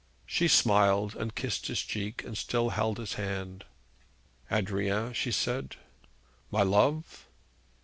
[0.25, 3.65] She smiled, and kissed his cheek, and still held his hand.
[4.49, 5.75] 'Adrian,' she said.
[6.49, 7.27] 'My love?'